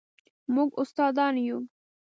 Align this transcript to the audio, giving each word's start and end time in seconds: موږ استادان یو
موږ 0.53 0.69
استادان 0.81 1.35
یو 1.47 1.57